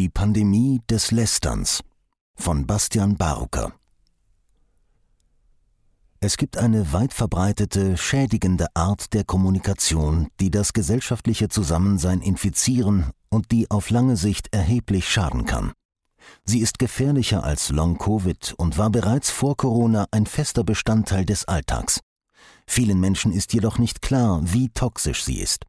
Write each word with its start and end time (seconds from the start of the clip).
Die 0.00 0.08
Pandemie 0.08 0.80
des 0.88 1.10
Lästerns 1.10 1.82
von 2.34 2.66
Bastian 2.66 3.18
Barucker 3.18 3.74
Es 6.20 6.38
gibt 6.38 6.56
eine 6.56 6.94
weit 6.94 7.12
verbreitete, 7.12 7.98
schädigende 7.98 8.68
Art 8.72 9.12
der 9.12 9.24
Kommunikation, 9.24 10.28
die 10.40 10.50
das 10.50 10.72
gesellschaftliche 10.72 11.50
Zusammensein 11.50 12.22
infizieren 12.22 13.10
und 13.28 13.50
die 13.50 13.70
auf 13.70 13.90
lange 13.90 14.16
Sicht 14.16 14.48
erheblich 14.54 15.06
schaden 15.06 15.44
kann. 15.44 15.72
Sie 16.46 16.60
ist 16.60 16.78
gefährlicher 16.78 17.44
als 17.44 17.68
Long-Covid 17.68 18.54
und 18.56 18.78
war 18.78 18.88
bereits 18.88 19.28
vor 19.28 19.54
Corona 19.54 20.06
ein 20.12 20.24
fester 20.24 20.64
Bestandteil 20.64 21.26
des 21.26 21.44
Alltags. 21.44 22.00
Vielen 22.66 23.00
Menschen 23.00 23.32
ist 23.32 23.52
jedoch 23.52 23.76
nicht 23.76 24.00
klar, 24.00 24.40
wie 24.44 24.70
toxisch 24.70 25.24
sie 25.24 25.40
ist. 25.40 25.66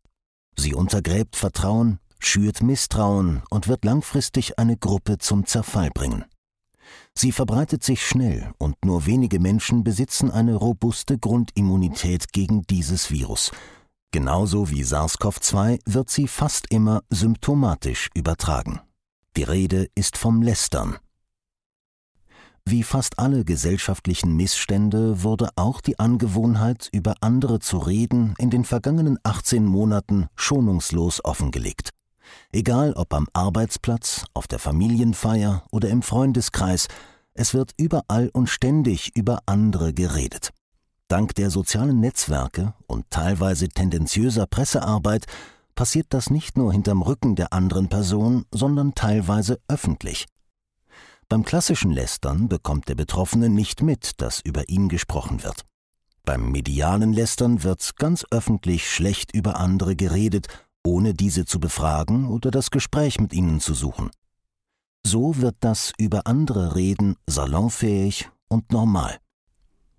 Sie 0.56 0.74
untergräbt 0.74 1.36
Vertrauen, 1.36 2.00
schürt 2.22 2.62
Misstrauen 2.62 3.44
und 3.50 3.68
wird 3.68 3.86
langfristig 3.86 4.58
eine 4.60 4.78
Gruppe 4.78 5.18
zum 5.18 5.46
Zerfall 5.46 5.90
bringen. 5.92 6.26
Sie 7.14 7.32
verbreitet 7.32 7.84
sich 7.84 8.06
schnell 8.06 8.54
und 8.58 8.86
nur 8.86 9.06
wenige 9.06 9.40
Menschen 9.40 9.84
besitzen 9.84 10.32
eine 10.32 10.56
robuste 10.56 11.18
Grundimmunität 11.18 12.32
gegen 12.32 12.64
dieses 12.64 13.12
Virus. 13.12 13.52
Genauso 14.12 14.70
wie 14.70 14.84
SARS-CoV-2 14.84 15.80
wird 15.86 16.10
sie 16.10 16.28
fast 16.28 16.72
immer 16.72 17.02
symptomatisch 17.10 18.10
übertragen. 18.14 18.82
Die 19.38 19.44
Rede 19.44 19.88
ist 19.96 20.18
vom 20.18 20.42
Lästern. 20.42 20.98
Wie 22.66 22.84
fast 22.84 23.18
alle 23.18 23.44
gesellschaftlichen 23.44 24.36
Missstände 24.36 25.24
wurde 25.24 25.50
auch 25.56 25.82
die 25.82 25.98
Angewohnheit, 25.98 26.90
über 26.92 27.16
andere 27.22 27.60
zu 27.60 27.78
reden, 27.78 28.36
in 28.38 28.50
den 28.50 28.66
vergangenen 28.66 29.18
18 29.24 29.66
Monaten 29.66 30.28
schonungslos 30.36 31.24
offengelegt. 31.26 31.90
Egal 32.52 32.94
ob 32.94 33.14
am 33.14 33.28
Arbeitsplatz, 33.34 34.26
auf 34.34 34.48
der 34.48 34.60
Familienfeier 34.60 35.64
oder 35.72 35.90
im 35.90 36.02
Freundeskreis, 36.02 36.88
es 37.34 37.54
wird 37.54 37.72
überall 37.78 38.30
und 38.34 38.48
ständig 38.48 39.16
über 39.16 39.40
andere 39.46 39.94
geredet. 39.94 40.52
Dank 41.08 41.36
der 41.36 41.50
sozialen 41.50 42.00
Netzwerke 42.00 42.74
und 42.88 43.10
teilweise 43.10 43.68
tendenziöser 43.70 44.48
Pressearbeit 44.48 45.26
passiert 45.76 46.08
das 46.10 46.30
nicht 46.30 46.58
nur 46.58 46.72
hinterm 46.72 47.02
Rücken 47.02 47.36
der 47.36 47.54
anderen 47.54 47.90
Person, 47.90 48.46
sondern 48.52 48.96
teilweise 48.96 49.60
öffentlich. 49.68 50.26
Beim 51.28 51.44
klassischen 51.44 51.92
Lästern 51.92 52.50
bekommt 52.50 52.90
der 52.90 52.96
Betroffene 52.96 53.50
nicht 53.50 53.82
mit, 53.82 54.22
dass 54.22 54.42
über 54.42 54.68
ihn 54.70 54.90
gesprochen 54.90 55.44
wird. 55.44 55.66
Beim 56.24 56.52
medialen 56.52 57.14
Lästern 57.14 57.64
wird 57.64 57.96
ganz 57.96 58.26
öffentlich 58.32 58.90
schlecht 58.90 59.34
über 59.34 59.58
andere 59.58 59.96
geredet 59.96 60.48
ohne 60.86 61.14
diese 61.14 61.46
zu 61.46 61.60
befragen 61.60 62.28
oder 62.28 62.52
das 62.52 62.72
Gespräch 62.72 63.20
mit 63.20 63.34
ihnen 63.34 63.60
zu 63.60 63.74
suchen. 63.74 64.12
So 65.06 65.38
wird 65.38 65.56
das 65.62 65.94
über 65.98 66.28
andere 66.28 66.76
Reden 66.76 67.16
salonfähig 67.28 68.30
und 68.48 68.72
normal. 68.72 69.18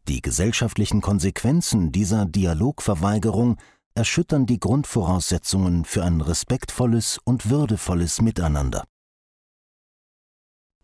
Die 0.08 0.20
gesellschaftlichen 0.20 1.00
Konsequenzen 1.00 1.92
dieser 1.92 2.26
Dialogverweigerung 2.26 3.56
erschüttern 3.94 4.46
die 4.46 4.58
Grundvoraussetzungen 4.58 5.84
für 5.84 6.04
ein 6.04 6.20
respektvolles 6.20 7.18
und 7.24 7.50
würdevolles 7.50 8.20
Miteinander. 8.20 8.84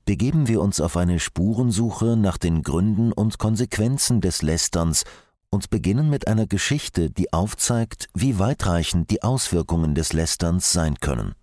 Begeben 0.05 0.49
wir 0.49 0.61
uns 0.63 0.81
auf 0.81 0.97
eine 0.97 1.19
Spurensuche 1.19 2.17
nach 2.17 2.39
den 2.39 2.63
Gründen 2.63 3.13
und 3.13 3.39
Konsequenzen 3.39 4.21
des 4.21 4.43
Lästerns 4.43 5.05
und 5.51 5.71
beginnen 5.71 6.11
mit 6.11 6.29
einer 6.29 6.47
Geschichte, 6.47 7.11
die 7.11 7.33
aufzeigt, 7.33 8.09
wie 8.15 8.39
weitreichend 8.39 9.11
die 9.11 9.23
Auswirkungen 9.23 9.95
des 9.95 10.13
Lästerns 10.13 10.73
sein 10.73 10.97
können. 11.01 11.35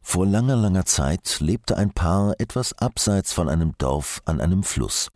Vor 0.00 0.24
langer, 0.24 0.54
langer 0.54 0.84
Zeit 0.84 1.40
lebte 1.40 1.76
ein 1.76 1.90
Paar 1.90 2.38
etwas 2.38 2.72
abseits 2.74 3.32
von 3.32 3.48
einem 3.48 3.76
Dorf 3.78 4.22
an 4.24 4.40
einem 4.40 4.62
Fluss. 4.62 5.10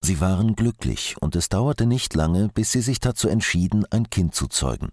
Sie 0.00 0.20
waren 0.20 0.54
glücklich 0.54 1.16
und 1.20 1.34
es 1.34 1.48
dauerte 1.48 1.86
nicht 1.86 2.14
lange, 2.14 2.48
bis 2.48 2.72
sie 2.72 2.82
sich 2.82 3.00
dazu 3.00 3.28
entschieden, 3.28 3.84
ein 3.90 4.10
Kind 4.10 4.34
zu 4.34 4.46
zeugen. 4.46 4.90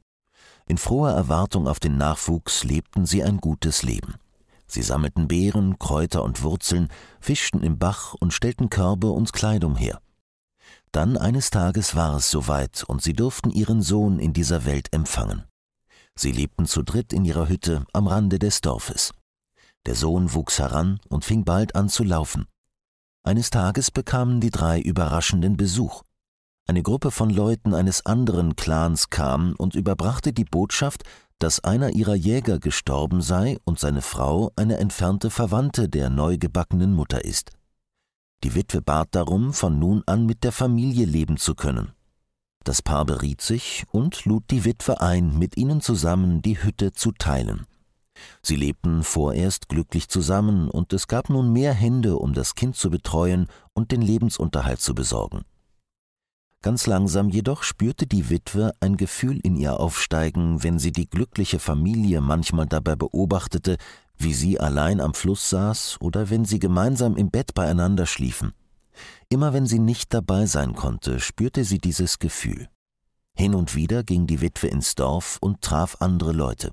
In 0.67 0.77
froher 0.77 1.11
Erwartung 1.13 1.67
auf 1.67 1.79
den 1.79 1.97
Nachwuchs 1.97 2.63
lebten 2.63 3.05
sie 3.05 3.23
ein 3.23 3.37
gutes 3.37 3.83
Leben. 3.83 4.15
Sie 4.67 4.83
sammelten 4.83 5.27
Beeren, 5.27 5.79
Kräuter 5.79 6.23
und 6.23 6.43
Wurzeln, 6.43 6.89
fischten 7.19 7.63
im 7.63 7.79
Bach 7.79 8.13
und 8.13 8.33
stellten 8.33 8.69
Körbe 8.69 9.09
und 9.09 9.33
Kleidung 9.33 9.75
her. 9.75 9.99
Dann 10.91 11.17
eines 11.17 11.51
Tages 11.51 11.95
war 11.95 12.15
es 12.17 12.31
soweit 12.31 12.83
und 12.83 13.01
sie 13.01 13.13
durften 13.13 13.51
ihren 13.51 13.81
Sohn 13.81 14.19
in 14.19 14.33
dieser 14.33 14.65
Welt 14.65 14.87
empfangen. 14.91 15.43
Sie 16.15 16.31
lebten 16.31 16.65
zu 16.65 16.83
dritt 16.83 17.13
in 17.13 17.25
ihrer 17.25 17.47
Hütte 17.47 17.85
am 17.93 18.07
Rande 18.07 18.39
des 18.39 18.61
Dorfes. 18.61 19.11
Der 19.85 19.95
Sohn 19.95 20.33
wuchs 20.33 20.59
heran 20.59 20.99
und 21.07 21.23
fing 21.23 21.45
bald 21.45 21.75
an 21.75 21.89
zu 21.89 22.03
laufen. 22.03 22.45
Eines 23.23 23.49
Tages 23.49 23.91
bekamen 23.91 24.41
die 24.41 24.49
drei 24.49 24.81
überraschenden 24.81 25.57
Besuch. 25.57 26.03
Eine 26.65 26.83
Gruppe 26.83 27.11
von 27.11 27.29
Leuten 27.29 27.73
eines 27.73 28.05
anderen 28.05 28.55
Clans 28.55 29.09
kam 29.09 29.55
und 29.57 29.75
überbrachte 29.75 30.33
die 30.33 30.43
Botschaft, 30.43 31.03
dass 31.39 31.63
einer 31.63 31.91
ihrer 31.91 32.15
Jäger 32.15 32.59
gestorben 32.59 33.21
sei 33.21 33.57
und 33.63 33.79
seine 33.79 34.01
Frau 34.01 34.51
eine 34.55 34.77
entfernte 34.77 35.29
Verwandte 35.29 35.87
der 35.87 36.09
neugebackenen 36.09 36.93
Mutter 36.93 37.23
ist. 37.23 37.51
Die 38.43 38.55
Witwe 38.55 38.81
bat 38.81 39.09
darum, 39.11 39.53
von 39.53 39.79
nun 39.79 40.03
an 40.05 40.25
mit 40.25 40.43
der 40.43 40.51
Familie 40.51 41.05
leben 41.05 41.37
zu 41.37 41.55
können. 41.55 41.91
Das 42.63 42.81
Paar 42.81 43.05
beriet 43.05 43.41
sich 43.41 43.83
und 43.91 44.25
lud 44.25 44.43
die 44.49 44.63
Witwe 44.63 45.01
ein, 45.01 45.37
mit 45.37 45.57
ihnen 45.57 45.81
zusammen 45.81 46.41
die 46.41 46.61
Hütte 46.61 46.93
zu 46.93 47.11
teilen. 47.11 47.65
Sie 48.41 48.55
lebten 48.55 49.03
vorerst 49.03 49.69
glücklich 49.69 50.09
zusammen, 50.09 50.69
und 50.69 50.93
es 50.93 51.07
gab 51.07 51.29
nun 51.29 51.51
mehr 51.51 51.73
Hände, 51.73 52.17
um 52.17 52.33
das 52.33 52.55
Kind 52.55 52.75
zu 52.75 52.89
betreuen 52.89 53.47
und 53.73 53.91
den 53.91 54.01
Lebensunterhalt 54.01 54.79
zu 54.79 54.93
besorgen. 54.93 55.43
Ganz 56.61 56.87
langsam 56.87 57.29
jedoch 57.29 57.63
spürte 57.63 58.05
die 58.05 58.29
Witwe 58.29 58.73
ein 58.81 58.97
Gefühl 58.97 59.39
in 59.39 59.55
ihr 59.55 59.79
aufsteigen, 59.79 60.61
wenn 60.61 60.77
sie 60.77 60.91
die 60.91 61.09
glückliche 61.09 61.57
Familie 61.57 62.19
manchmal 62.19 62.65
dabei 62.65 62.97
beobachtete, 62.97 63.77
wie 64.19 64.33
sie 64.33 64.59
allein 64.59 64.99
am 65.01 65.13
Fluss 65.13 65.49
saß 65.49 65.97
oder 66.01 66.29
wenn 66.29 66.45
sie 66.45 66.59
gemeinsam 66.59 67.15
im 67.15 67.31
Bett 67.31 67.53
beieinander 67.53 68.05
schliefen. 68.05 68.53
Immer 69.29 69.53
wenn 69.53 69.65
sie 69.65 69.79
nicht 69.79 70.13
dabei 70.13 70.45
sein 70.45 70.75
konnte, 70.75 71.19
spürte 71.19 71.63
sie 71.63 71.79
dieses 71.79 72.19
Gefühl. 72.19 72.67
Hin 73.35 73.55
und 73.55 73.75
wieder 73.75 74.03
ging 74.03 74.27
die 74.27 74.41
Witwe 74.41 74.67
ins 74.67 74.95
Dorf 74.95 75.37
und 75.39 75.61
traf 75.61 75.97
andere 76.01 76.33
Leute. 76.33 76.71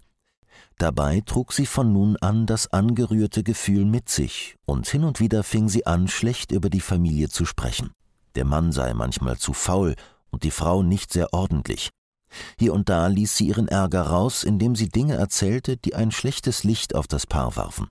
Dabei 0.79 1.23
trug 1.25 1.53
sie 1.53 1.67
von 1.67 1.93
nun 1.93 2.17
an 2.17 2.45
das 2.47 2.73
angerührte 2.73 3.43
Gefühl 3.43 3.84
mit 3.84 4.09
sich, 4.09 4.57
und 4.67 4.89
hin 4.89 5.05
und 5.05 5.21
wieder 5.21 5.43
fing 5.43 5.69
sie 5.69 5.87
an, 5.87 6.09
schlecht 6.09 6.51
über 6.51 6.69
die 6.69 6.81
Familie 6.81 7.28
zu 7.28 7.47
sprechen. 7.47 7.93
Der 8.34 8.45
Mann 8.45 8.73
sei 8.73 8.93
manchmal 8.93 9.39
zu 9.39 9.55
faul 9.55 9.95
und 10.31 10.43
die 10.43 10.51
Frau 10.51 10.83
nicht 10.83 11.13
sehr 11.13 11.33
ordentlich. 11.33 11.91
Hier 12.59 12.73
und 12.75 12.89
da 12.89 13.07
ließ 13.07 13.37
sie 13.37 13.49
ihren 13.49 13.69
Ärger 13.69 14.03
raus, 14.03 14.45
indem 14.45 14.77
sie 14.77 14.89
Dinge 14.89 15.15
erzählte, 15.17 15.77
die 15.77 15.95
ein 15.95 16.11
schlechtes 16.11 16.65
Licht 16.65 16.95
auf 16.95 17.07
das 17.07 17.27
Paar 17.27 17.57
warfen. 17.57 17.89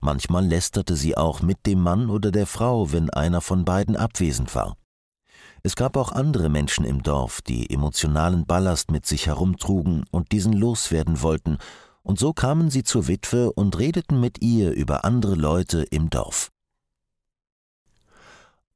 Manchmal 0.00 0.46
lästerte 0.46 0.96
sie 0.96 1.16
auch 1.16 1.42
mit 1.42 1.66
dem 1.66 1.82
Mann 1.82 2.08
oder 2.08 2.30
der 2.30 2.46
Frau, 2.46 2.92
wenn 2.92 3.10
einer 3.10 3.40
von 3.40 3.64
beiden 3.64 3.96
abwesend 3.96 4.54
war. 4.54 4.76
Es 5.62 5.76
gab 5.76 5.96
auch 5.98 6.12
andere 6.12 6.48
Menschen 6.48 6.86
im 6.86 7.02
Dorf, 7.02 7.42
die 7.42 7.68
emotionalen 7.68 8.46
Ballast 8.46 8.90
mit 8.90 9.04
sich 9.04 9.26
herumtrugen 9.26 10.04
und 10.10 10.32
diesen 10.32 10.54
loswerden 10.54 11.20
wollten, 11.20 11.58
und 12.02 12.18
so 12.18 12.32
kamen 12.32 12.70
sie 12.70 12.82
zur 12.82 13.08
Witwe 13.08 13.52
und 13.52 13.78
redeten 13.78 14.20
mit 14.20 14.40
ihr 14.40 14.72
über 14.72 15.04
andere 15.04 15.34
Leute 15.34 15.82
im 15.82 16.08
Dorf. 16.08 16.50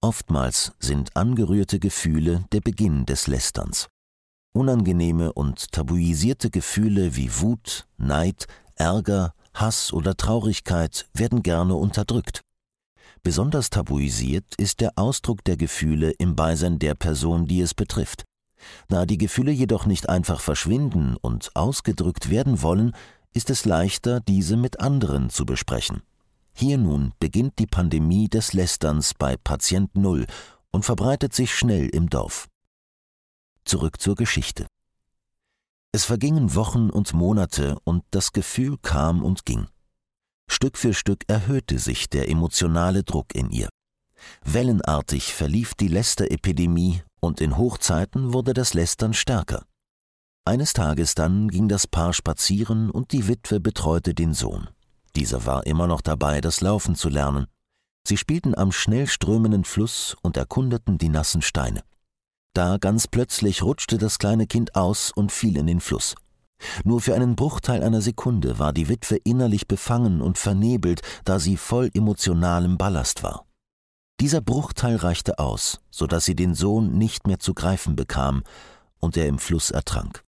Oftmals 0.02 0.72
sind 0.78 1.16
angerührte 1.16 1.78
Gefühle 1.78 2.44
der 2.52 2.60
Beginn 2.60 3.06
des 3.06 3.26
Lästerns. 3.26 3.88
Unangenehme 4.56 5.32
und 5.32 5.72
tabuisierte 5.72 6.48
Gefühle 6.48 7.16
wie 7.16 7.40
Wut, 7.40 7.88
Neid, 7.96 8.46
Ärger, 8.76 9.34
Hass 9.52 9.92
oder 9.92 10.16
Traurigkeit 10.16 11.08
werden 11.12 11.42
gerne 11.42 11.74
unterdrückt. 11.74 12.40
Besonders 13.24 13.68
tabuisiert 13.68 14.44
ist 14.56 14.80
der 14.80 14.92
Ausdruck 14.94 15.42
der 15.42 15.56
Gefühle 15.56 16.12
im 16.12 16.36
Beisein 16.36 16.78
der 16.78 16.94
Person, 16.94 17.46
die 17.46 17.62
es 17.62 17.74
betrifft. 17.74 18.22
Da 18.86 19.06
die 19.06 19.18
Gefühle 19.18 19.50
jedoch 19.50 19.86
nicht 19.86 20.08
einfach 20.08 20.40
verschwinden 20.40 21.16
und 21.20 21.50
ausgedrückt 21.56 22.30
werden 22.30 22.62
wollen, 22.62 22.94
ist 23.32 23.50
es 23.50 23.64
leichter, 23.64 24.20
diese 24.20 24.56
mit 24.56 24.78
anderen 24.78 25.30
zu 25.30 25.44
besprechen. 25.46 26.02
Hier 26.52 26.78
nun 26.78 27.12
beginnt 27.18 27.58
die 27.58 27.66
Pandemie 27.66 28.28
des 28.28 28.52
Lästerns 28.52 29.14
bei 29.14 29.36
Patient 29.36 29.96
Null 29.96 30.26
und 30.70 30.84
verbreitet 30.84 31.34
sich 31.34 31.52
schnell 31.52 31.88
im 31.88 32.08
Dorf. 32.08 32.46
Zurück 33.74 34.00
zur 34.00 34.14
Geschichte. 34.14 34.68
Es 35.90 36.04
vergingen 36.04 36.54
Wochen 36.54 36.90
und 36.90 37.12
Monate 37.12 37.76
und 37.82 38.04
das 38.12 38.30
Gefühl 38.30 38.78
kam 38.80 39.24
und 39.24 39.44
ging. 39.44 39.66
Stück 40.48 40.78
für 40.78 40.94
Stück 40.94 41.24
erhöhte 41.26 41.80
sich 41.80 42.08
der 42.08 42.28
emotionale 42.28 43.02
Druck 43.02 43.34
in 43.34 43.50
ihr. 43.50 43.68
Wellenartig 44.44 45.34
verlief 45.34 45.74
die 45.74 45.88
Lästerepidemie 45.88 47.02
und 47.18 47.40
in 47.40 47.58
Hochzeiten 47.58 48.32
wurde 48.32 48.54
das 48.54 48.74
Lästern 48.74 49.12
stärker. 49.12 49.64
Eines 50.44 50.72
Tages 50.72 51.16
dann 51.16 51.48
ging 51.48 51.66
das 51.66 51.88
Paar 51.88 52.12
spazieren 52.12 52.92
und 52.92 53.10
die 53.10 53.26
Witwe 53.26 53.58
betreute 53.58 54.14
den 54.14 54.34
Sohn. 54.34 54.68
Dieser 55.16 55.46
war 55.46 55.66
immer 55.66 55.88
noch 55.88 56.00
dabei, 56.00 56.40
das 56.40 56.60
Laufen 56.60 56.94
zu 56.94 57.08
lernen. 57.08 57.48
Sie 58.06 58.18
spielten 58.18 58.54
am 58.54 58.70
schnell 58.70 59.08
strömenden 59.08 59.64
Fluss 59.64 60.16
und 60.22 60.36
erkundeten 60.36 60.96
die 60.96 61.08
nassen 61.08 61.42
Steine. 61.42 61.82
Da 62.54 62.78
ganz 62.78 63.08
plötzlich 63.08 63.62
rutschte 63.62 63.98
das 63.98 64.18
kleine 64.18 64.46
Kind 64.46 64.76
aus 64.76 65.10
und 65.10 65.32
fiel 65.32 65.56
in 65.56 65.66
den 65.66 65.80
Fluss. 65.80 66.14
Nur 66.84 67.00
für 67.00 67.14
einen 67.14 67.34
Bruchteil 67.34 67.82
einer 67.82 68.00
Sekunde 68.00 68.60
war 68.60 68.72
die 68.72 68.88
Witwe 68.88 69.16
innerlich 69.16 69.66
befangen 69.66 70.22
und 70.22 70.38
vernebelt, 70.38 71.02
da 71.24 71.40
sie 71.40 71.56
voll 71.56 71.90
emotionalem 71.94 72.78
Ballast 72.78 73.24
war. 73.24 73.44
Dieser 74.20 74.40
Bruchteil 74.40 74.96
reichte 74.96 75.40
aus, 75.40 75.80
so 75.90 76.06
dass 76.06 76.24
sie 76.24 76.36
den 76.36 76.54
Sohn 76.54 76.96
nicht 76.96 77.26
mehr 77.26 77.40
zu 77.40 77.54
greifen 77.54 77.96
bekam 77.96 78.44
und 79.00 79.16
er 79.16 79.26
im 79.26 79.38
Fluss 79.38 79.72
ertrank. 79.72 80.22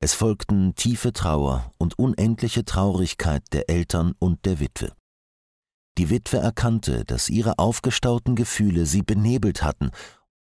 Es 0.00 0.14
folgten 0.14 0.74
tiefe 0.74 1.12
Trauer 1.12 1.72
und 1.78 1.98
unendliche 1.98 2.64
Traurigkeit 2.64 3.44
der 3.52 3.70
Eltern 3.70 4.14
und 4.18 4.44
der 4.44 4.58
Witwe. 4.58 4.92
Die 5.98 6.10
Witwe 6.10 6.38
erkannte, 6.38 7.04
dass 7.04 7.28
ihre 7.28 7.58
aufgestauten 7.58 8.36
Gefühle 8.36 8.86
sie 8.86 9.02
benebelt 9.02 9.62
hatten 9.62 9.90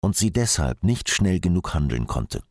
und 0.04 0.18
sie 0.18 0.32
deshalb 0.32 0.84
nicht 0.84 1.10
schnell 1.10 1.40
genug 1.40 1.74
handeln 1.74 2.08
konnte. 2.08 2.44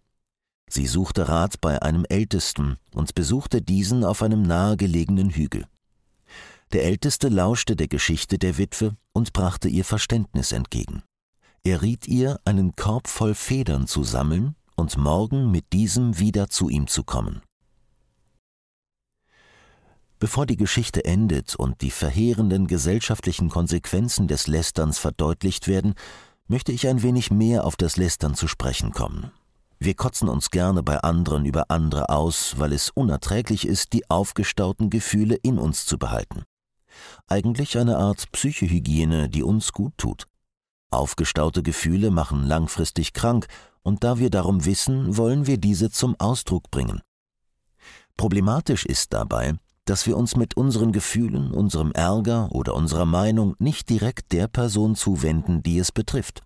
Sie 0.70 0.86
suchte 0.86 1.28
Rat 1.28 1.60
bei 1.60 1.82
einem 1.82 2.06
Ältesten 2.08 2.78
und 2.94 3.14
besuchte 3.14 3.60
diesen 3.60 4.04
auf 4.04 4.22
einem 4.22 4.40
nahegelegenen 4.40 5.28
Hügel. 5.28 5.66
Der 6.72 6.84
Älteste 6.84 7.28
lauschte 7.28 7.76
der 7.76 7.88
Geschichte 7.88 8.38
der 8.38 8.56
Witwe 8.56 8.96
und 9.12 9.34
brachte 9.34 9.68
ihr 9.68 9.84
Verständnis 9.84 10.52
entgegen. 10.52 11.02
Er 11.62 11.82
riet 11.82 12.08
ihr, 12.08 12.40
einen 12.46 12.74
Korb 12.74 13.06
voll 13.06 13.34
Federn 13.34 13.86
zu 13.86 14.02
sammeln 14.02 14.56
und 14.74 14.96
morgen 14.96 15.50
mit 15.50 15.74
diesem 15.74 16.18
wieder 16.18 16.48
zu 16.48 16.70
ihm 16.70 16.86
zu 16.86 17.04
kommen. 17.04 17.42
Bevor 20.18 20.46
die 20.46 20.56
Geschichte 20.56 21.04
endet 21.04 21.54
und 21.54 21.82
die 21.82 21.90
verheerenden 21.90 22.66
gesellschaftlichen 22.66 23.50
Konsequenzen 23.50 24.26
des 24.26 24.46
Lästerns 24.46 24.98
verdeutlicht 24.98 25.68
werden, 25.68 25.94
möchte 26.52 26.70
ich 26.70 26.86
ein 26.86 27.02
wenig 27.02 27.30
mehr 27.30 27.64
auf 27.64 27.76
das 27.76 27.96
Lästern 27.96 28.34
zu 28.34 28.46
sprechen 28.46 28.92
kommen. 28.92 29.30
Wir 29.78 29.94
kotzen 29.94 30.28
uns 30.28 30.50
gerne 30.50 30.82
bei 30.82 30.98
anderen 30.98 31.46
über 31.46 31.70
andere 31.70 32.10
aus, 32.10 32.58
weil 32.58 32.74
es 32.74 32.90
unerträglich 32.90 33.66
ist, 33.66 33.94
die 33.94 34.10
aufgestauten 34.10 34.90
Gefühle 34.90 35.34
in 35.36 35.58
uns 35.58 35.86
zu 35.86 35.96
behalten. 35.96 36.42
Eigentlich 37.26 37.78
eine 37.78 37.96
Art 37.96 38.30
Psychohygiene, 38.32 39.30
die 39.30 39.42
uns 39.42 39.72
gut 39.72 39.94
tut. 39.96 40.26
Aufgestaute 40.90 41.62
Gefühle 41.62 42.10
machen 42.10 42.44
langfristig 42.44 43.14
krank, 43.14 43.46
und 43.82 44.04
da 44.04 44.18
wir 44.18 44.28
darum 44.28 44.66
wissen, 44.66 45.16
wollen 45.16 45.46
wir 45.46 45.56
diese 45.56 45.90
zum 45.90 46.20
Ausdruck 46.20 46.70
bringen. 46.70 47.00
Problematisch 48.18 48.84
ist 48.84 49.14
dabei, 49.14 49.54
dass 49.84 50.06
wir 50.06 50.16
uns 50.16 50.36
mit 50.36 50.56
unseren 50.56 50.92
Gefühlen, 50.92 51.50
unserem 51.50 51.92
Ärger 51.92 52.50
oder 52.52 52.74
unserer 52.74 53.06
Meinung 53.06 53.56
nicht 53.58 53.90
direkt 53.90 54.32
der 54.32 54.48
Person 54.48 54.94
zuwenden, 54.94 55.62
die 55.62 55.78
es 55.78 55.92
betrifft. 55.92 56.42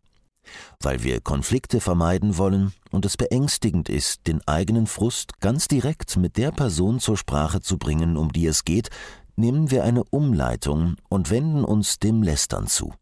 Weil 0.80 1.02
wir 1.02 1.20
Konflikte 1.20 1.80
vermeiden 1.80 2.38
wollen 2.38 2.72
und 2.90 3.04
es 3.04 3.16
beängstigend 3.16 3.88
ist, 3.88 4.26
den 4.26 4.46
eigenen 4.46 4.86
Frust 4.86 5.40
ganz 5.40 5.68
direkt 5.68 6.16
mit 6.16 6.36
der 6.36 6.52
Person 6.52 7.00
zur 7.00 7.16
Sprache 7.16 7.60
zu 7.60 7.78
bringen, 7.78 8.16
um 8.16 8.32
die 8.32 8.46
es 8.46 8.64
geht, 8.64 8.90
nehmen 9.36 9.70
wir 9.70 9.84
eine 9.84 10.04
Umleitung 10.04 10.96
und 11.08 11.30
wenden 11.30 11.64
uns 11.64 11.98
dem 11.98 12.22
Lästern 12.22 12.68
zu. 12.68 12.94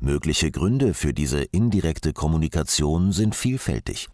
Mögliche 0.00 0.50
Gründe 0.50 0.92
für 0.92 1.14
diese 1.14 1.42
indirekte 1.42 2.12
Kommunikation 2.12 3.12
sind 3.12 3.34
vielfältig. 3.34 4.08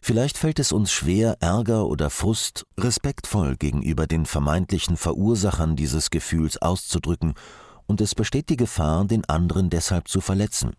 Vielleicht 0.00 0.38
fällt 0.38 0.58
es 0.58 0.72
uns 0.72 0.92
schwer, 0.92 1.36
Ärger 1.40 1.86
oder 1.86 2.10
Frust 2.10 2.66
respektvoll 2.78 3.56
gegenüber 3.56 4.06
den 4.06 4.26
vermeintlichen 4.26 4.96
Verursachern 4.96 5.76
dieses 5.76 6.10
Gefühls 6.10 6.60
auszudrücken, 6.60 7.34
und 7.86 8.00
es 8.00 8.14
besteht 8.14 8.48
die 8.48 8.56
Gefahr, 8.56 9.04
den 9.04 9.24
anderen 9.24 9.68
deshalb 9.68 10.06
zu 10.06 10.20
verletzen. 10.20 10.74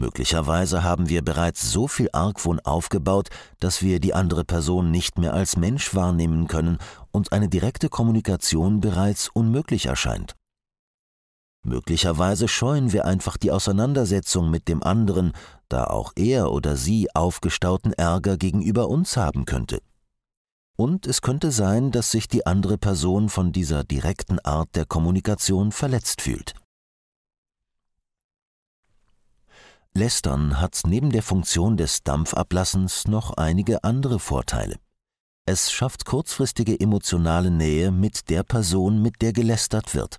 Möglicherweise 0.00 0.82
haben 0.82 1.10
wir 1.10 1.22
bereits 1.22 1.72
so 1.72 1.86
viel 1.86 2.08
Argwohn 2.12 2.58
aufgebaut, 2.60 3.28
dass 3.58 3.82
wir 3.82 4.00
die 4.00 4.14
andere 4.14 4.44
Person 4.44 4.90
nicht 4.90 5.18
mehr 5.18 5.34
als 5.34 5.58
Mensch 5.58 5.94
wahrnehmen 5.94 6.48
können 6.48 6.78
und 7.10 7.32
eine 7.32 7.50
direkte 7.50 7.90
Kommunikation 7.90 8.80
bereits 8.80 9.28
unmöglich 9.28 9.86
erscheint. 9.86 10.36
Möglicherweise 11.62 12.48
scheuen 12.48 12.92
wir 12.92 13.04
einfach 13.04 13.36
die 13.36 13.50
Auseinandersetzung 13.50 14.50
mit 14.50 14.66
dem 14.68 14.82
anderen, 14.82 15.32
da 15.68 15.84
auch 15.84 16.12
er 16.16 16.52
oder 16.52 16.76
sie 16.76 17.08
aufgestauten 17.14 17.92
Ärger 17.92 18.38
gegenüber 18.38 18.88
uns 18.88 19.16
haben 19.16 19.44
könnte. 19.44 19.80
Und 20.76 21.06
es 21.06 21.20
könnte 21.20 21.50
sein, 21.50 21.90
dass 21.90 22.10
sich 22.10 22.26
die 22.28 22.46
andere 22.46 22.78
Person 22.78 23.28
von 23.28 23.52
dieser 23.52 23.84
direkten 23.84 24.38
Art 24.38 24.74
der 24.74 24.86
Kommunikation 24.86 25.72
verletzt 25.72 26.22
fühlt. 26.22 26.54
Lästern 29.92 30.60
hat 30.60 30.80
neben 30.86 31.10
der 31.10 31.22
Funktion 31.22 31.76
des 31.76 32.02
Dampfablassens 32.04 33.08
noch 33.08 33.34
einige 33.34 33.84
andere 33.84 34.18
Vorteile. 34.18 34.76
Es 35.44 35.70
schafft 35.72 36.06
kurzfristige 36.06 36.78
emotionale 36.78 37.50
Nähe 37.50 37.90
mit 37.90 38.30
der 38.30 38.44
Person, 38.44 39.02
mit 39.02 39.20
der 39.20 39.32
gelästert 39.32 39.94
wird. 39.94 40.18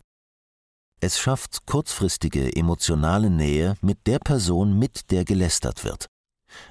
Es 1.03 1.18
schafft 1.18 1.65
kurzfristige 1.65 2.56
emotionale 2.56 3.31
Nähe 3.31 3.75
mit 3.81 4.06
der 4.06 4.19
Person, 4.19 4.77
mit 4.77 5.09
der 5.09 5.25
gelästert 5.25 5.83
wird. 5.83 6.06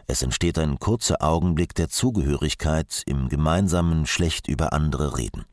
Es 0.06 0.22
entsteht 0.22 0.56
ein 0.56 0.78
kurzer 0.78 1.16
Augenblick 1.20 1.74
der 1.74 1.88
Zugehörigkeit 1.88 3.02
im 3.06 3.28
gemeinsamen 3.28 4.06
schlecht 4.06 4.46
über 4.46 4.72
andere 4.72 5.18
reden. 5.18 5.46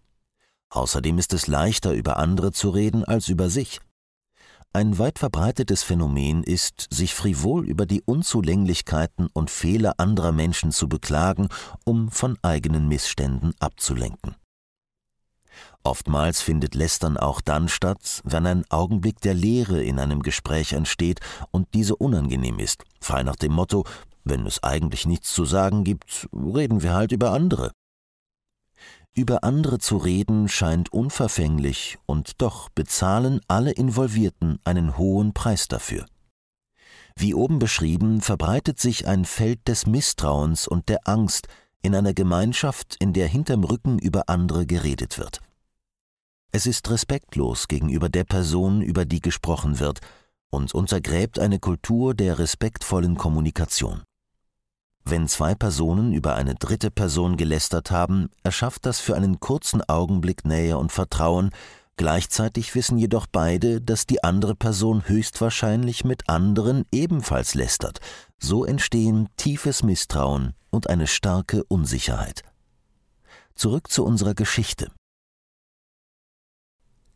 Außerdem 0.70 1.18
ist 1.18 1.34
es 1.34 1.48
leichter, 1.48 1.94
über 1.94 2.18
andere 2.18 2.52
zu 2.52 2.70
reden 2.70 3.04
als 3.04 3.30
über 3.30 3.50
sich. 3.50 3.80
Ein 4.74 5.00
weit 5.00 5.18
verbreitetes 5.18 5.82
Phänomen 5.82 6.44
ist, 6.44 6.88
sich 6.92 7.16
frivol 7.16 7.66
über 7.66 7.88
die 7.88 8.04
Unzulänglichkeiten 8.04 9.28
und 9.34 9.50
Fehler 9.50 9.96
anderer 9.98 10.34
Menschen 10.34 10.72
zu 10.72 10.88
beklagen, 10.88 11.48
um 11.84 12.12
von 12.12 12.38
eigenen 12.44 12.88
Missständen 12.88 13.56
abzulenken. 13.60 14.36
Oftmals 15.84 16.42
findet 16.42 16.76
Lästern 16.76 17.18
auch 17.18 17.42
dann 17.42 17.70
statt, 17.70 18.22
wenn 18.24 18.46
ein 18.46 18.66
Augenblick 18.70 19.22
der 19.22 19.34
Leere 19.34 19.84
in 19.84 20.00
einem 20.00 20.22
Gespräch 20.22 20.74
entsteht 20.74 21.22
und 21.52 21.74
diese 21.74 21.96
unangenehm 21.96 22.60
ist, 22.60 22.84
frei 23.00 23.24
nach 23.24 23.38
dem 23.38 23.54
Motto, 23.54 23.86
wenn 24.24 24.46
es 24.46 24.62
eigentlich 24.64 25.06
nichts 25.06 25.34
zu 25.34 25.46
sagen 25.46 25.84
gibt, 25.84 26.28
reden 26.34 26.84
wir 26.84 26.94
halt 26.94 27.12
über 27.12 27.32
andere. 27.32 27.72
Über 29.16 29.44
andere 29.44 29.80
zu 29.80 29.98
reden 29.98 30.48
scheint 30.48 30.94
unverfänglich, 30.94 31.98
und 32.06 32.42
doch 32.42 32.70
bezahlen 32.70 33.40
alle 33.48 33.72
Involvierten 33.72 34.60
einen 34.64 34.98
hohen 34.98 35.34
Preis 35.34 35.68
dafür. 35.68 36.06
Wie 37.16 37.34
oben 37.34 37.58
beschrieben, 37.58 38.22
verbreitet 38.22 38.80
sich 38.80 39.08
ein 39.08 39.26
Feld 39.26 39.68
des 39.68 39.88
Misstrauens 39.88 40.68
und 40.68 40.88
der 40.88 41.00
Angst 41.06 41.48
in 41.82 41.96
einer 41.96 42.14
Gemeinschaft, 42.14 42.96
in 43.00 43.12
der 43.14 43.28
hinterm 43.28 43.64
Rücken 43.64 43.98
über 43.98 44.30
andere 44.30 44.68
geredet 44.68 45.18
wird. 45.18 45.40
Es 46.52 46.66
ist 46.66 46.90
respektlos 46.90 47.68
gegenüber 47.68 48.10
der 48.10 48.24
Person, 48.24 48.82
über 48.82 49.06
die 49.06 49.20
gesprochen 49.20 49.80
wird, 49.80 50.00
und 50.50 50.74
untergräbt 50.74 51.40
eine 51.40 51.60
Kultur 51.60 52.14
der 52.14 52.40
respektvollen 52.40 53.18
Kommunikation. 53.18 54.04
Wenn 55.04 55.28
zwei 55.28 55.56
Personen 55.56 56.14
über 56.14 56.36
eine 56.36 56.56
dritte 56.56 56.92
Person 56.92 57.38
gelästert 57.38 57.92
haben, 57.92 58.30
erschafft 58.44 58.86
das 58.86 59.00
für 59.00 59.16
einen 59.16 59.40
kurzen 59.40 59.82
Augenblick 59.82 60.46
Nähe 60.46 60.78
und 60.78 60.92
Vertrauen, 60.92 61.52
gleichzeitig 61.96 62.76
wissen 62.76 62.98
jedoch 62.98 63.26
beide, 63.32 63.82
dass 63.82 64.06
die 64.06 64.24
andere 64.24 64.56
Person 64.56 65.08
höchstwahrscheinlich 65.08 66.04
mit 66.04 66.28
anderen 66.30 66.86
ebenfalls 66.92 67.56
lästert. 67.56 68.00
So 68.38 68.66
entstehen 68.66 69.30
tiefes 69.38 69.82
Misstrauen 69.84 70.54
und 70.72 70.90
eine 70.90 71.08
starke 71.08 71.64
Unsicherheit. 71.66 72.44
Zurück 73.56 73.90
zu 73.90 74.04
unserer 74.06 74.34
Geschichte. 74.34 74.92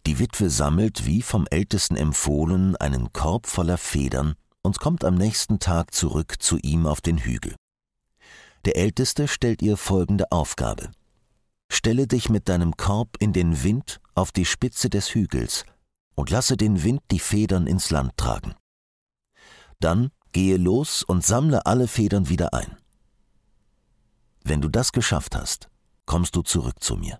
Die 0.05 0.17
Witwe 0.20 0.50
sammelt, 0.50 1.05
wie 1.05 1.22
vom 1.22 1.46
Ältesten 1.50 1.96
empfohlen, 1.96 2.75
einen 2.75 3.13
Korb 3.13 3.46
voller 3.46 3.77
Federn 3.77 4.36
und 4.63 4.79
kommt 4.79 5.03
am 5.03 5.15
nächsten 5.15 5.60
Tag 5.60 5.93
zurück 5.93 6.36
zu 6.39 6.58
ihm 6.58 6.88
auf 6.88 7.01
den 7.01 7.20
Hügel. 7.20 7.55
Der 8.65 8.77
Älteste 8.77 9.27
stellt 9.27 9.62
ihr 9.62 9.77
folgende 9.77 10.31
Aufgabe. 10.31 10.91
Stelle 11.72 12.08
dich 12.08 12.29
mit 12.29 12.50
deinem 12.50 12.77
Korb 12.77 13.17
in 13.20 13.34
den 13.34 13.63
Wind 13.63 14.01
auf 14.13 14.31
die 14.31 14.46
Spitze 14.46 14.89
des 14.89 15.13
Hügels 15.13 15.65
und 16.15 16.29
lasse 16.29 16.58
den 16.58 16.84
Wind 16.84 17.01
die 17.12 17.20
Federn 17.20 17.67
ins 17.67 17.89
Land 17.89 18.17
tragen. 18.17 18.55
Dann 19.79 20.12
gehe 20.31 20.58
los 20.58 21.03
und 21.03 21.25
sammle 21.25 21.65
alle 21.65 21.88
Federn 21.88 22.29
wieder 22.29 22.53
ein. 22.53 22.77
Wenn 24.43 24.62
du 24.62 24.70
das 24.70 24.91
geschafft 24.91 25.36
hast, 25.36 25.70
kommst 26.05 26.36
du 26.36 26.41
zurück 26.41 26.81
zu 26.81 26.98
mir. 26.98 27.20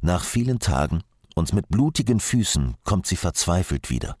Nach 0.00 0.24
vielen 0.24 0.58
Tagen 0.58 1.02
und 1.34 1.52
mit 1.52 1.68
blutigen 1.68 2.20
Füßen 2.20 2.76
kommt 2.84 3.06
sie 3.06 3.16
verzweifelt 3.16 3.90
wieder. 3.90 4.16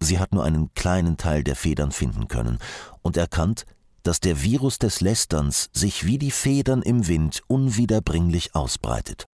Sie 0.00 0.18
hat 0.18 0.32
nur 0.32 0.44
einen 0.44 0.74
kleinen 0.74 1.16
Teil 1.16 1.44
der 1.44 1.56
Federn 1.56 1.92
finden 1.92 2.28
können 2.28 2.58
und 3.02 3.16
erkannt, 3.16 3.64
dass 4.02 4.20
der 4.20 4.42
Virus 4.42 4.78
des 4.78 5.00
Lästerns 5.00 5.70
sich 5.72 6.04
wie 6.04 6.18
die 6.18 6.32
Federn 6.32 6.82
im 6.82 7.06
Wind 7.06 7.42
unwiederbringlich 7.46 8.54
ausbreitet. 8.54 9.26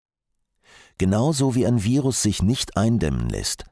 Genauso 0.99 1.55
wie 1.55 1.67
ein 1.67 1.85
Virus 1.85 2.23
sich 2.23 2.43
nicht 2.43 2.77
eindämmen 2.77 3.29
lässt, 3.29 3.65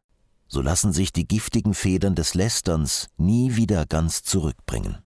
so 0.48 0.62
lassen 0.62 0.92
sich 0.92 1.12
die 1.12 1.26
giftigen 1.26 1.74
Federn 1.74 2.14
des 2.14 2.34
Lästerns 2.34 3.08
nie 3.16 3.56
wieder 3.56 3.84
ganz 3.84 4.22
zurückbringen. 4.22 4.98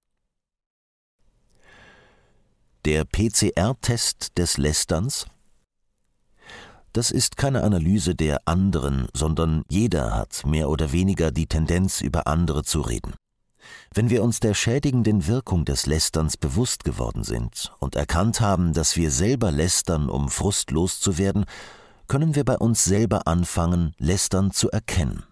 Der 2.85 3.05
PCR-Test 3.05 4.39
des 4.39 4.59
Lästerns? 4.59 5.27
Das 6.93 7.13
ist 7.13 7.37
keine 7.37 7.63
Analyse 7.63 8.15
der 8.15 8.41
anderen, 8.47 9.07
sondern 9.15 9.63
jeder 9.69 10.17
hat 10.17 10.45
mehr 10.45 10.69
oder 10.69 10.93
weniger 10.93 11.31
die 11.31 11.47
Tendenz, 11.47 12.01
über 12.01 12.27
andere 12.27 12.65
zu 12.65 12.81
reden. 12.81 13.15
Wenn 13.95 14.11
wir 14.11 14.23
uns 14.25 14.41
der 14.41 14.55
schädigenden 14.55 15.27
Wirkung 15.27 15.65
des 15.65 15.87
Lästerns 15.87 16.37
bewusst 16.37 16.85
geworden 16.85 17.23
sind 17.23 17.73
und 17.79 17.95
erkannt 17.95 18.41
haben, 18.41 18.73
dass 18.73 18.97
wir 18.97 19.11
selber 19.11 19.53
lästern, 19.53 20.09
um 20.09 20.29
Frust 20.29 20.71
loszuwerden, 20.71 21.45
können 22.09 22.35
wir 22.35 22.45
bei 22.45 22.57
uns 22.57 22.83
selber 22.85 23.27
anfangen, 23.27 23.95
Lästern 23.99 24.51
zu 24.51 24.71
erkennen. 24.71 25.23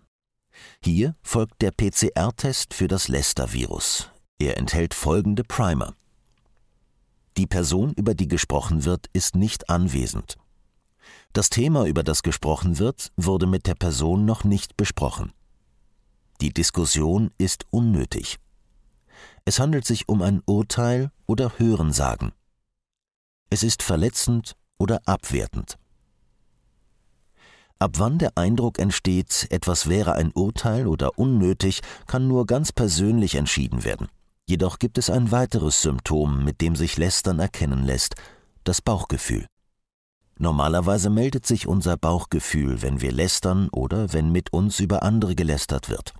Hier 0.82 1.14
folgt 1.22 1.60
der 1.62 1.72
PCR-Test 1.72 2.74
für 2.74 2.86
das 2.86 3.08
Lästervirus. 3.08 4.10
Er 4.38 4.58
enthält 4.58 4.94
folgende 4.94 5.42
Primer. 5.42 5.94
Die 7.36 7.46
Person, 7.46 7.92
über 7.94 8.14
die 8.14 8.28
gesprochen 8.28 8.84
wird, 8.84 9.06
ist 9.12 9.34
nicht 9.34 9.70
anwesend. 9.70 10.36
Das 11.32 11.50
Thema, 11.50 11.86
über 11.86 12.02
das 12.02 12.22
gesprochen 12.22 12.78
wird, 12.78 13.12
wurde 13.16 13.46
mit 13.46 13.66
der 13.66 13.74
Person 13.74 14.24
noch 14.24 14.44
nicht 14.44 14.76
besprochen. 14.76 15.32
Die 16.40 16.52
Diskussion 16.52 17.30
ist 17.38 17.66
unnötig. 17.70 18.38
Es 19.44 19.58
handelt 19.58 19.86
sich 19.86 20.08
um 20.08 20.22
ein 20.22 20.42
Urteil 20.46 21.10
oder 21.26 21.58
Hörensagen. 21.58 22.32
Es 23.50 23.62
ist 23.62 23.82
verletzend 23.82 24.56
oder 24.78 25.00
abwertend. 25.06 25.78
Ab 27.80 27.92
wann 27.98 28.18
der 28.18 28.36
Eindruck 28.36 28.78
entsteht, 28.78 29.46
etwas 29.50 29.88
wäre 29.88 30.14
ein 30.14 30.32
Urteil 30.32 30.86
oder 30.86 31.18
unnötig, 31.18 31.80
kann 32.06 32.26
nur 32.26 32.46
ganz 32.46 32.72
persönlich 32.72 33.36
entschieden 33.36 33.84
werden. 33.84 34.08
Jedoch 34.46 34.78
gibt 34.78 34.98
es 34.98 35.10
ein 35.10 35.30
weiteres 35.30 35.82
Symptom, 35.82 36.44
mit 36.44 36.60
dem 36.60 36.74
sich 36.74 36.96
Lästern 36.96 37.38
erkennen 37.38 37.84
lässt, 37.84 38.16
das 38.64 38.82
Bauchgefühl. 38.82 39.46
Normalerweise 40.38 41.10
meldet 41.10 41.46
sich 41.46 41.66
unser 41.66 41.96
Bauchgefühl, 41.96 42.80
wenn 42.80 43.00
wir 43.00 43.10
lästern 43.10 43.68
oder 43.70 44.12
wenn 44.12 44.30
mit 44.30 44.52
uns 44.52 44.78
über 44.78 45.02
andere 45.02 45.34
gelästert 45.34 45.88
wird. 45.88 46.14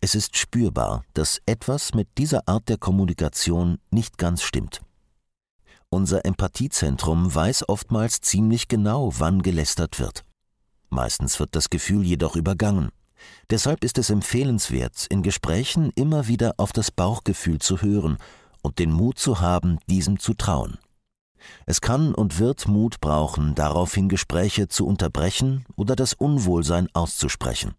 Es 0.00 0.14
ist 0.16 0.36
spürbar, 0.36 1.04
dass 1.14 1.40
etwas 1.46 1.94
mit 1.94 2.08
dieser 2.18 2.46
Art 2.48 2.68
der 2.68 2.76
Kommunikation 2.76 3.78
nicht 3.90 4.18
ganz 4.18 4.42
stimmt. 4.42 4.82
Unser 5.88 6.24
Empathiezentrum 6.24 7.32
weiß 7.32 7.68
oftmals 7.68 8.20
ziemlich 8.20 8.66
genau, 8.66 9.12
wann 9.18 9.42
gelästert 9.42 10.00
wird. 10.00 10.24
Meistens 10.90 11.38
wird 11.38 11.54
das 11.54 11.70
Gefühl 11.70 12.04
jedoch 12.04 12.34
übergangen. 12.34 12.90
Deshalb 13.48 13.84
ist 13.84 13.96
es 13.96 14.10
empfehlenswert, 14.10 15.06
in 15.08 15.22
Gesprächen 15.22 15.92
immer 15.94 16.26
wieder 16.26 16.54
auf 16.58 16.72
das 16.72 16.90
Bauchgefühl 16.90 17.60
zu 17.60 17.80
hören 17.80 18.18
und 18.62 18.80
den 18.80 18.90
Mut 18.90 19.18
zu 19.18 19.40
haben, 19.40 19.78
diesem 19.88 20.18
zu 20.18 20.34
trauen. 20.34 20.78
Es 21.66 21.80
kann 21.80 22.14
und 22.14 22.38
wird 22.38 22.68
Mut 22.68 23.00
brauchen, 23.00 23.54
daraufhin 23.54 24.08
Gespräche 24.08 24.68
zu 24.68 24.86
unterbrechen 24.86 25.64
oder 25.76 25.96
das 25.96 26.12
Unwohlsein 26.14 26.88
auszusprechen. 26.94 27.74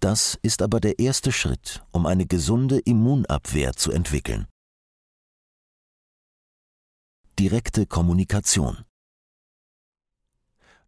Das 0.00 0.38
ist 0.42 0.62
aber 0.62 0.80
der 0.80 0.98
erste 0.98 1.32
Schritt, 1.32 1.82
um 1.90 2.06
eine 2.06 2.26
gesunde 2.26 2.78
Immunabwehr 2.78 3.74
zu 3.74 3.92
entwickeln. 3.92 4.46
Direkte 7.38 7.86
Kommunikation 7.86 8.84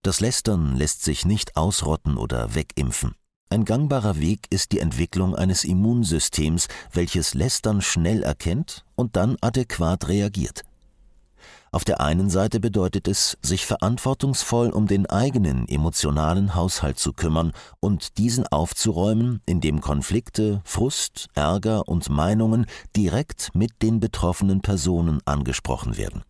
Das 0.02 0.20
Lästern 0.20 0.76
lässt 0.76 1.02
sich 1.02 1.24
nicht 1.24 1.56
ausrotten 1.56 2.18
oder 2.18 2.54
wegimpfen. 2.54 3.14
Ein 3.48 3.66
gangbarer 3.66 4.18
Weg 4.18 4.46
ist 4.50 4.72
die 4.72 4.78
Entwicklung 4.78 5.36
eines 5.36 5.64
Immunsystems, 5.64 6.68
welches 6.90 7.34
Lästern 7.34 7.82
schnell 7.82 8.22
erkennt 8.22 8.86
und 8.96 9.16
dann 9.16 9.36
adäquat 9.42 10.08
reagiert. 10.08 10.62
Auf 11.74 11.84
der 11.84 12.02
einen 12.02 12.28
Seite 12.28 12.60
bedeutet 12.60 13.08
es, 13.08 13.38
sich 13.40 13.64
verantwortungsvoll 13.64 14.68
um 14.68 14.86
den 14.86 15.06
eigenen 15.06 15.66
emotionalen 15.66 16.54
Haushalt 16.54 16.98
zu 16.98 17.14
kümmern 17.14 17.52
und 17.80 18.18
diesen 18.18 18.46
aufzuräumen, 18.46 19.40
indem 19.46 19.80
Konflikte, 19.80 20.60
Frust, 20.64 21.28
Ärger 21.34 21.88
und 21.88 22.10
Meinungen 22.10 22.66
direkt 22.94 23.54
mit 23.54 23.80
den 23.80 24.00
betroffenen 24.00 24.60
Personen 24.60 25.20
angesprochen 25.24 25.96
werden. 25.96 26.24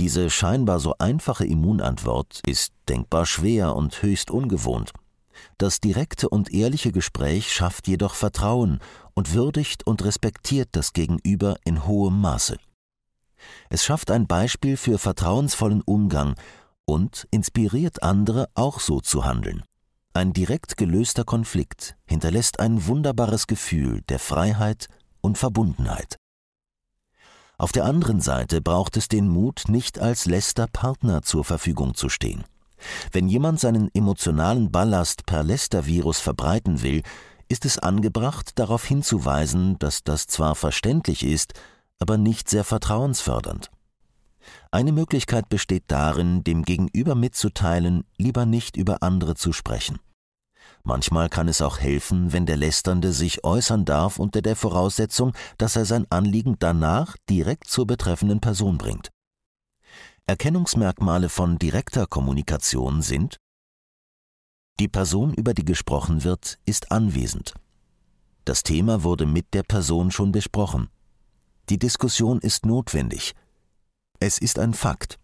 Diese 0.00 0.28
scheinbar 0.28 0.80
so 0.80 0.94
einfache 0.98 1.46
Immunantwort 1.46 2.40
ist 2.44 2.72
denkbar 2.88 3.26
schwer 3.26 3.76
und 3.76 4.02
höchst 4.02 4.32
ungewohnt. 4.32 4.90
Das 5.58 5.78
direkte 5.78 6.28
und 6.28 6.52
ehrliche 6.52 6.90
Gespräch 6.90 7.52
schafft 7.52 7.86
jedoch 7.86 8.14
Vertrauen 8.14 8.80
und 9.14 9.32
würdigt 9.32 9.86
und 9.86 10.04
respektiert 10.04 10.70
das 10.72 10.92
Gegenüber 10.92 11.54
in 11.64 11.86
hohem 11.86 12.20
Maße. 12.20 12.56
Es 13.68 13.84
schafft 13.84 14.10
ein 14.10 14.26
Beispiel 14.26 14.76
für 14.76 14.98
vertrauensvollen 14.98 15.82
Umgang 15.82 16.34
und 16.84 17.26
inspiriert 17.30 18.02
andere 18.02 18.48
auch 18.54 18.80
so 18.80 19.00
zu 19.00 19.24
handeln. 19.24 19.62
Ein 20.12 20.32
direkt 20.32 20.76
gelöster 20.76 21.24
Konflikt 21.24 21.96
hinterlässt 22.04 22.60
ein 22.60 22.86
wunderbares 22.86 23.46
Gefühl 23.46 24.02
der 24.08 24.18
Freiheit 24.18 24.86
und 25.20 25.38
Verbundenheit. 25.38 26.16
Auf 27.56 27.72
der 27.72 27.84
anderen 27.84 28.20
Seite 28.20 28.60
braucht 28.60 28.96
es 28.96 29.08
den 29.08 29.28
Mut, 29.28 29.64
nicht 29.68 29.98
als 29.98 30.26
läster 30.26 30.66
Partner 30.66 31.22
zur 31.22 31.44
Verfügung 31.44 31.94
zu 31.94 32.08
stehen. 32.08 32.44
Wenn 33.12 33.28
jemand 33.28 33.60
seinen 33.60 33.90
emotionalen 33.94 34.70
Ballast 34.70 35.26
per 35.26 35.42
Lästervirus 35.42 36.20
verbreiten 36.20 36.82
will, 36.82 37.02
ist 37.48 37.64
es 37.64 37.78
angebracht, 37.78 38.58
darauf 38.58 38.84
hinzuweisen, 38.84 39.78
dass 39.78 40.02
das 40.02 40.26
zwar 40.26 40.54
verständlich 40.54 41.24
ist, 41.24 41.54
aber 41.98 42.18
nicht 42.18 42.48
sehr 42.48 42.64
vertrauensfördernd. 42.64 43.70
Eine 44.70 44.92
Möglichkeit 44.92 45.48
besteht 45.48 45.84
darin, 45.88 46.44
dem 46.44 46.64
Gegenüber 46.64 47.14
mitzuteilen, 47.14 48.04
lieber 48.18 48.46
nicht 48.46 48.76
über 48.76 49.02
andere 49.02 49.34
zu 49.36 49.52
sprechen. 49.52 49.98
Manchmal 50.82 51.30
kann 51.30 51.48
es 51.48 51.62
auch 51.62 51.78
helfen, 51.78 52.32
wenn 52.32 52.44
der 52.44 52.58
Lästernde 52.58 53.12
sich 53.12 53.42
äußern 53.42 53.86
darf 53.86 54.18
unter 54.18 54.42
der 54.42 54.54
Voraussetzung, 54.54 55.32
dass 55.56 55.76
er 55.76 55.86
sein 55.86 56.06
Anliegen 56.10 56.56
danach 56.58 57.16
direkt 57.30 57.68
zur 57.68 57.86
betreffenden 57.86 58.40
Person 58.40 58.76
bringt. 58.76 59.10
Erkennungsmerkmale 60.26 61.28
von 61.28 61.58
direkter 61.58 62.06
Kommunikation 62.06 63.02
sind 63.02 63.38
Die 64.78 64.88
Person, 64.88 65.32
über 65.32 65.54
die 65.54 65.64
gesprochen 65.64 66.24
wird, 66.24 66.58
ist 66.66 66.92
anwesend. 66.92 67.54
Das 68.44 68.62
Thema 68.62 69.02
wurde 69.02 69.24
mit 69.24 69.54
der 69.54 69.62
Person 69.62 70.10
schon 70.10 70.32
besprochen. 70.32 70.88
Die 71.70 71.78
Diskussion 71.78 72.40
ist 72.40 72.66
notwendig. 72.66 73.34
Es 74.20 74.38
ist 74.38 74.58
ein 74.58 74.74
Fakt. 74.74 75.18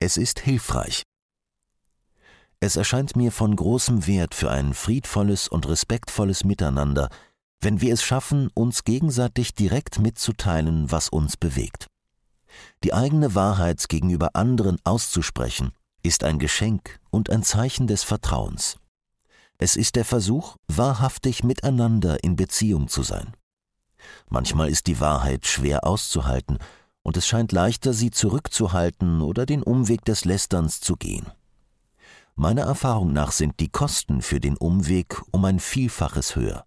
Es 0.00 0.16
ist 0.16 0.40
hilfreich. 0.40 1.02
Es 2.60 2.76
erscheint 2.76 3.16
mir 3.16 3.30
von 3.30 3.54
großem 3.54 4.06
Wert 4.06 4.34
für 4.34 4.50
ein 4.50 4.74
friedvolles 4.74 5.46
und 5.46 5.68
respektvolles 5.68 6.44
Miteinander, 6.44 7.08
wenn 7.60 7.80
wir 7.80 7.92
es 7.92 8.02
schaffen, 8.02 8.50
uns 8.54 8.84
gegenseitig 8.84 9.54
direkt 9.54 9.98
mitzuteilen, 9.98 10.90
was 10.90 11.08
uns 11.08 11.36
bewegt. 11.36 11.86
Die 12.82 12.94
eigene 12.94 13.34
Wahrheit 13.34 13.88
gegenüber 13.88 14.30
anderen 14.34 14.78
auszusprechen, 14.84 15.72
ist 16.02 16.24
ein 16.24 16.38
Geschenk 16.38 16.98
und 17.10 17.30
ein 17.30 17.42
Zeichen 17.42 17.86
des 17.86 18.04
Vertrauens. 18.04 18.76
Es 19.58 19.76
ist 19.76 19.96
der 19.96 20.04
Versuch, 20.04 20.56
wahrhaftig 20.68 21.42
miteinander 21.42 22.22
in 22.22 22.36
Beziehung 22.36 22.88
zu 22.88 23.02
sein. 23.02 23.34
Manchmal 24.28 24.68
ist 24.68 24.86
die 24.86 25.00
Wahrheit 25.00 25.46
schwer 25.46 25.86
auszuhalten, 25.86 26.58
und 27.02 27.16
es 27.16 27.26
scheint 27.26 27.52
leichter, 27.52 27.92
sie 27.92 28.10
zurückzuhalten 28.10 29.22
oder 29.22 29.46
den 29.46 29.62
Umweg 29.62 30.04
des 30.04 30.24
Lästerns 30.24 30.80
zu 30.80 30.96
gehen. 30.96 31.26
Meiner 32.34 32.62
Erfahrung 32.62 33.12
nach 33.12 33.32
sind 33.32 33.58
die 33.60 33.68
Kosten 33.68 34.22
für 34.22 34.40
den 34.40 34.56
Umweg 34.56 35.22
um 35.32 35.44
ein 35.44 35.58
Vielfaches 35.58 36.36
höher. 36.36 36.64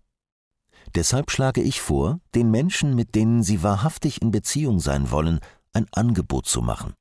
Deshalb 0.95 1.31
schlage 1.31 1.61
ich 1.61 1.79
vor, 1.79 2.19
den 2.35 2.51
Menschen, 2.51 2.95
mit 2.95 3.15
denen 3.15 3.43
Sie 3.43 3.63
wahrhaftig 3.63 4.21
in 4.21 4.31
Beziehung 4.31 4.79
sein 4.79 5.11
wollen, 5.11 5.39
ein 5.73 5.87
Angebot 5.91 6.47
zu 6.47 6.61
machen. 6.61 6.93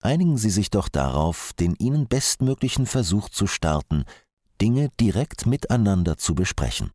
Einigen 0.00 0.38
Sie 0.38 0.50
sich 0.50 0.70
doch 0.70 0.88
darauf, 0.88 1.52
den 1.54 1.74
Ihnen 1.74 2.06
bestmöglichen 2.06 2.86
Versuch 2.86 3.28
zu 3.28 3.46
starten, 3.46 4.04
Dinge 4.60 4.88
direkt 5.00 5.46
miteinander 5.46 6.16
zu 6.16 6.34
besprechen. 6.34 6.90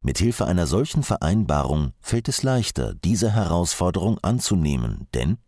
Mit 0.00 0.18
Hilfe 0.18 0.46
einer 0.46 0.66
solchen 0.66 1.02
Vereinbarung 1.02 1.92
fällt 2.00 2.28
es 2.28 2.42
leichter, 2.42 2.94
diese 2.94 3.32
Herausforderung 3.32 4.18
anzunehmen, 4.22 5.08
denn 5.14 5.38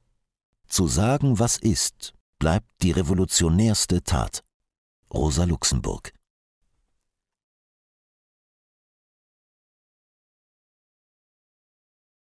zu 0.66 0.88
sagen, 0.88 1.38
was 1.38 1.56
ist, 1.56 2.14
bleibt 2.38 2.66
die 2.82 2.90
revolutionärste 2.90 4.02
Tat. 4.02 4.42
Rosa 5.12 5.44
Luxemburg 5.44 6.12